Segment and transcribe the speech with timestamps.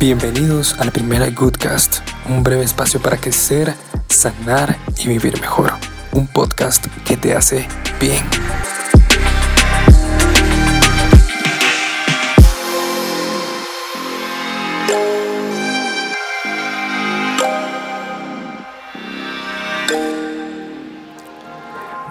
[0.00, 3.74] Bienvenidos a la primera Goodcast, un breve espacio para crecer,
[4.08, 5.72] sanar y vivir mejor.
[6.12, 7.68] Un podcast que te hace
[8.00, 8.24] bien.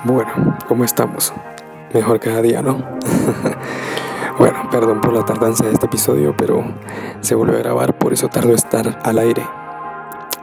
[0.03, 1.33] Bueno, ¿cómo estamos?
[1.91, 2.87] Mejor cada día, ¿no?
[4.39, 6.63] bueno, perdón por la tardanza de este episodio, pero
[7.19, 9.45] se volvió a grabar, por eso tardó estar al aire.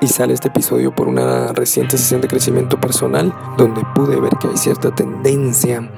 [0.03, 4.49] Y sale este episodio por una reciente sesión de crecimiento personal donde pude ver que
[4.49, 5.91] hay cierta tendencia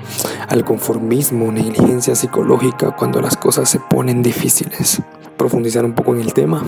[0.48, 5.02] al conformismo, negligencia psicológica cuando las cosas se ponen difíciles.
[5.36, 6.62] Profundizar un poco en el tema.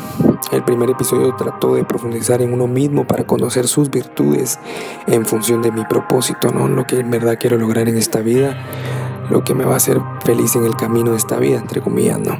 [0.51, 4.58] El primer episodio trató de profundizar en uno mismo para conocer sus virtudes
[5.06, 6.67] en función de mi propósito, ¿no?
[6.67, 8.56] Lo que en verdad quiero lograr en esta vida,
[9.31, 12.19] lo que me va a hacer feliz en el camino de esta vida, entre comillas,
[12.19, 12.39] ¿no?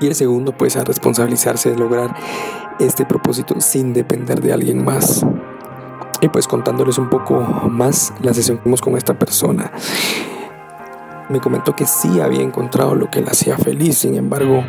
[0.00, 2.14] Y el segundo, pues, a responsabilizarse de lograr
[2.78, 5.24] este propósito sin depender de alguien más.
[6.20, 9.72] Y pues contándoles un poco más la sesión que tuvimos con esta persona.
[11.28, 14.62] Me comentó que sí había encontrado lo que le hacía feliz, sin embargo,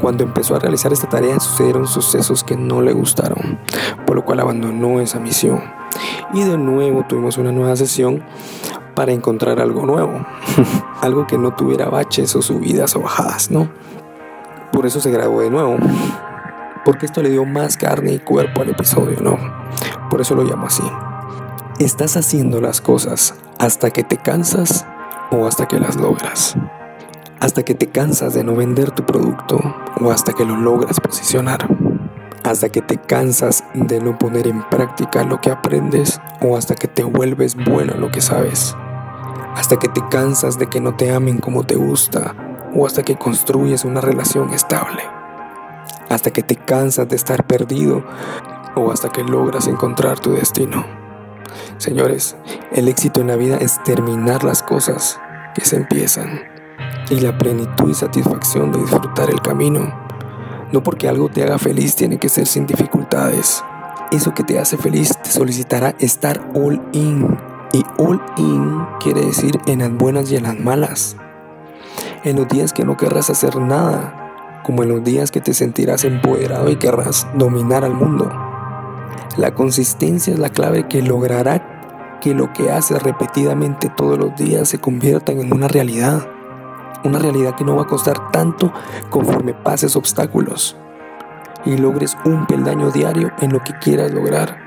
[0.00, 3.58] cuando empezó a realizar esta tarea sucedieron sucesos que no le gustaron,
[4.06, 5.62] por lo cual abandonó esa misión.
[6.34, 8.22] Y de nuevo tuvimos una nueva sesión
[8.94, 10.24] para encontrar algo nuevo,
[11.00, 13.68] algo que no tuviera baches o subidas o bajadas, ¿no?
[14.72, 15.76] Por eso se grabó de nuevo,
[16.84, 19.38] porque esto le dio más carne y cuerpo al episodio, ¿no?
[20.10, 20.84] Por eso lo llamo así.
[21.78, 24.86] Estás haciendo las cosas hasta que te cansas
[25.30, 26.56] o hasta que las logras.
[27.40, 29.60] Hasta que te cansas de no vender tu producto
[30.00, 31.66] o hasta que lo logras posicionar.
[32.44, 36.88] Hasta que te cansas de no poner en práctica lo que aprendes o hasta que
[36.88, 38.76] te vuelves bueno en lo que sabes.
[39.54, 42.34] Hasta que te cansas de que no te amen como te gusta
[42.74, 45.02] o hasta que construyes una relación estable.
[46.08, 48.04] Hasta que te cansas de estar perdido
[48.74, 50.84] o hasta que logras encontrar tu destino.
[51.78, 52.36] Señores,
[52.72, 55.20] el éxito en la vida es terminar las cosas
[55.54, 56.40] que se empiezan
[57.10, 59.92] y la plenitud y satisfacción de disfrutar el camino.
[60.72, 63.62] No porque algo te haga feliz tiene que ser sin dificultades.
[64.10, 67.53] Eso que te hace feliz te solicitará estar all in.
[67.74, 71.16] Y all in quiere decir en las buenas y en las malas.
[72.22, 76.04] En los días que no querrás hacer nada, como en los días que te sentirás
[76.04, 78.30] empoderado y querrás dominar al mundo.
[79.36, 84.68] La consistencia es la clave que logrará que lo que haces repetidamente todos los días
[84.68, 86.28] se convierta en una realidad.
[87.02, 88.72] Una realidad que no va a costar tanto
[89.10, 90.76] conforme pases obstáculos
[91.64, 94.63] y logres un peldaño diario en lo que quieras lograr.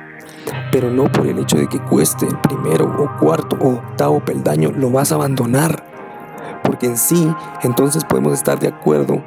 [0.77, 4.71] Pero no por el hecho de que cueste el primero o cuarto o octavo peldaño
[4.71, 5.83] lo vas a abandonar.
[6.63, 7.33] Porque en sí,
[7.63, 9.23] entonces podemos estar de acuerdo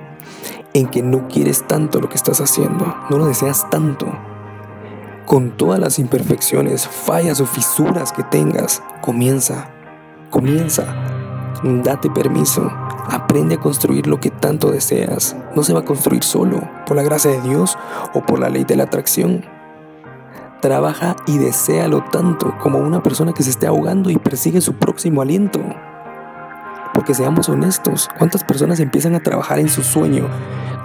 [0.75, 4.07] en que no quieres tanto lo que estás haciendo, no lo deseas tanto
[5.27, 9.71] con todas las imperfecciones, fallas o fisuras que tengas, comienza,
[10.31, 10.85] comienza,
[11.65, 12.71] date permiso,
[13.09, 15.35] aprende a construir lo que tanto deseas.
[15.57, 17.77] No se va a construir solo, por la gracia de Dios
[18.15, 19.45] o por la ley de la atracción.
[20.61, 25.23] Trabaja y deséalo tanto como una persona que se esté ahogando y persigue su próximo
[25.23, 25.61] aliento.
[26.93, 30.29] Porque seamos honestos, ¿cuántas personas empiezan a trabajar en su sueño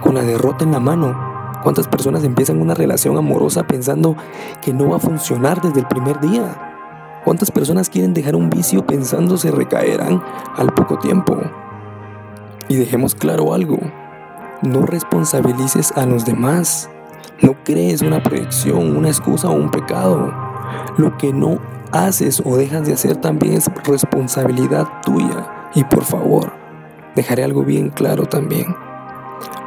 [0.02, 1.36] con la derrota en la mano
[1.66, 4.16] ¿Cuántas personas empiezan una relación amorosa pensando
[4.62, 7.20] que no va a funcionar desde el primer día?
[7.24, 10.22] ¿Cuántas personas quieren dejar un vicio pensando se recaerán
[10.54, 11.36] al poco tiempo?
[12.68, 13.78] Y dejemos claro algo,
[14.62, 16.88] no responsabilices a los demás.
[17.42, 20.32] No crees una proyección, una excusa o un pecado.
[20.96, 21.60] Lo que no
[21.92, 25.70] haces o dejas de hacer también es responsabilidad tuya.
[25.74, 26.52] Y por favor,
[27.14, 28.74] dejaré algo bien claro también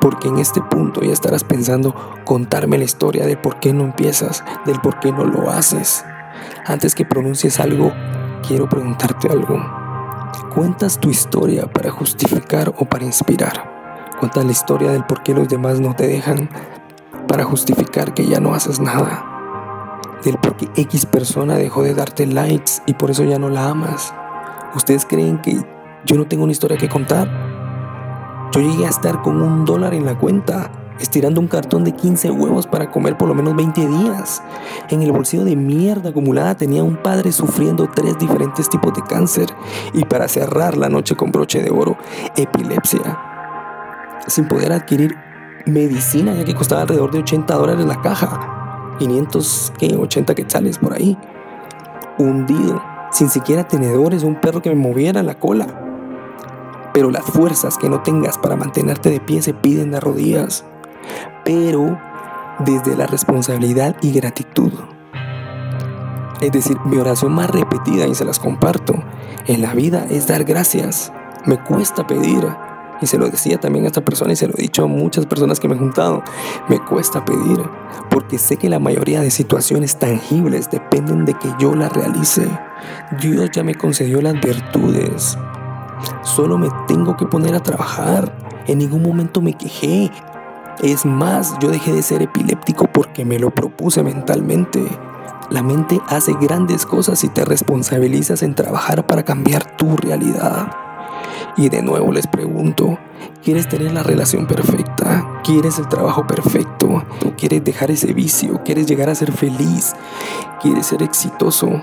[0.02, 1.94] porque en este punto ya estarás pensando
[2.24, 6.06] contarme la historia del por qué no empiezas, del por qué no lo haces.
[6.66, 7.92] Antes que pronuncies algo,
[8.48, 9.60] quiero preguntarte algo.
[10.54, 14.10] ¿Cuentas tu historia para justificar o para inspirar?
[14.20, 16.50] ¿Cuentas la historia del por qué los demás no te dejan
[17.30, 19.24] para justificar que ya no haces nada?
[20.26, 23.70] Del por qué X persona dejó de darte likes y por eso ya no la
[23.70, 24.14] amas.
[24.76, 25.64] ¿Ustedes creen que
[26.06, 27.30] yo no tengo una historia que contar?
[28.52, 32.32] Yo llegué a estar con un dólar en la cuenta, estirando un cartón de 15
[32.32, 34.42] huevos para comer por lo menos 20 días.
[34.90, 39.48] En el bolsillo de mierda acumulada tenía un padre sufriendo tres diferentes tipos de cáncer
[39.94, 41.96] y para cerrar la noche con broche de oro,
[42.36, 43.20] epilepsia.
[44.28, 45.29] Sin poder adquirir
[45.66, 48.96] medicina ya que costaba alrededor de 80 dólares la caja.
[49.00, 49.96] 500, ¿qué?
[49.96, 51.18] 80 quetzales por ahí.
[52.18, 55.68] Hundido, sin siquiera tenedores, un perro que me moviera la cola
[56.94, 60.66] pero las fuerzas que no tengas para mantenerte de pie se piden de rodillas.
[61.46, 61.98] pero
[62.60, 64.74] desde la responsabilidad y gratitud.
[66.42, 69.02] Es decir, mi oración más repetida y se las comparto
[69.48, 71.14] en la vida es dar gracias.
[71.46, 72.46] Me cuesta pedir.
[73.02, 75.26] Y se lo decía también a esta persona y se lo he dicho a muchas
[75.26, 76.24] personas que me he juntado.
[76.68, 77.62] Me cuesta pedir
[78.10, 82.48] porque sé que la mayoría de situaciones tangibles dependen de que yo las realice.
[83.22, 85.38] Dios ya me concedió las virtudes.
[86.22, 88.34] Solo me tengo que poner a trabajar.
[88.68, 90.12] En ningún momento me quejé.
[90.82, 94.86] Es más, yo dejé de ser epiléptico porque me lo propuse mentalmente.
[95.50, 100.72] La mente hace grandes cosas si te responsabilizas en trabajar para cambiar tu realidad.
[101.58, 102.98] Y de nuevo les pregunto,
[103.44, 105.42] ¿quieres tener la relación perfecta?
[105.44, 107.04] ¿Quieres el trabajo perfecto?
[107.20, 108.62] ¿Tú quieres dejar ese vicio?
[108.64, 109.94] ¿Quieres llegar a ser feliz?
[110.62, 111.82] ¿Quieres ser exitoso?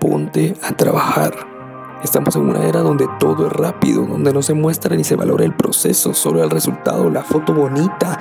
[0.00, 1.54] Ponte a trabajar.
[2.02, 5.44] Estamos en una era donde todo es rápido, donde no se muestra ni se valora
[5.44, 8.20] el proceso, solo el resultado, la foto bonita,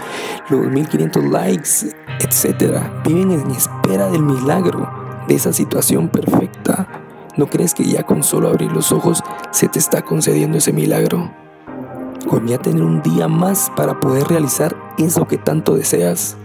[0.50, 1.70] los 1500 likes,
[2.20, 2.82] etc.
[3.06, 4.90] Viven en espera del milagro,
[5.28, 7.03] de esa situación perfecta.
[7.38, 11.32] ¿No crees que ya con solo abrir los ojos se te está concediendo ese milagro?
[12.30, 16.38] Con ya tener un día más para poder realizar eso que tanto deseas.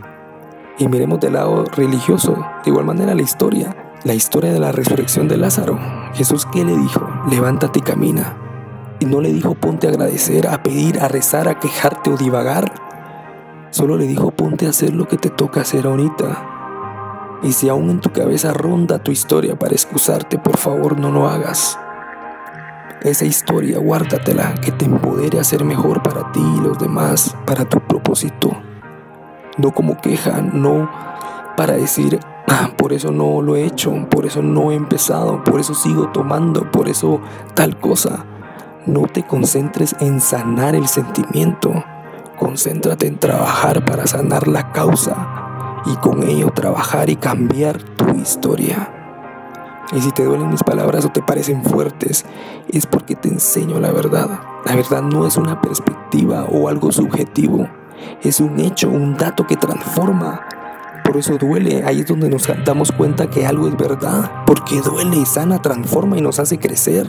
[0.79, 5.29] Y miremos del lado religioso, de igual manera la historia la historia de la resurrección
[5.29, 5.79] de Lázaro.
[6.15, 7.09] Jesús, ¿qué le dijo?
[7.31, 8.37] Levántate y camina.
[9.01, 12.73] Y no le dijo ponte a agradecer, a pedir, a rezar, a quejarte o divagar.
[13.71, 16.58] Solo le dijo ponte a hacer lo que te toca hacer ahorita.
[17.43, 21.29] Y si aún en tu cabeza ronda tu historia para excusarte, por favor no lo
[21.29, 21.79] hagas.
[23.03, 27.65] Esa historia guárdatela, que te empodere a ser mejor para ti y los demás, para
[27.65, 28.51] tu propósito.
[29.57, 30.91] No como queja, no
[31.57, 32.19] para decir,
[32.49, 36.09] ah, por eso no lo he hecho, por eso no he empezado, por eso sigo
[36.09, 37.21] tomando, por eso
[37.55, 38.25] tal cosa.
[38.85, 41.85] No te concentres en sanar el sentimiento,
[42.37, 45.38] concéntrate en trabajar para sanar la causa
[45.91, 48.93] y con ello trabajar y cambiar tu historia.
[49.93, 52.25] Y si te duelen mis palabras o te parecen fuertes,
[52.69, 54.41] es porque te enseño la verdad.
[54.67, 57.69] La verdad no es una perspectiva o algo subjetivo,
[58.23, 60.43] es un hecho, un dato que transforma
[61.09, 61.85] por eso duele.
[61.87, 64.45] Ahí es donde nos damos cuenta que algo es verdad.
[64.45, 67.07] Porque duele sana, transforma y nos hace crecer.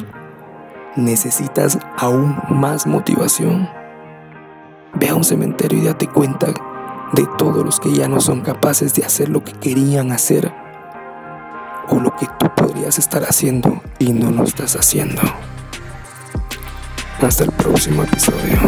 [0.96, 3.68] Necesitas aún más motivación.
[4.94, 6.48] Ve a un cementerio y date cuenta
[7.14, 10.54] de todos los que ya no son capaces de hacer lo que querían hacer
[11.90, 15.22] o lo que tú podrías estar haciendo y no lo estás haciendo.
[17.22, 18.60] Hasta el próximo episodio.